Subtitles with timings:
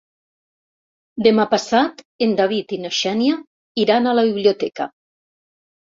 [1.27, 3.37] Demà passat en David i na Xènia
[3.87, 4.93] iran a la biblioteca.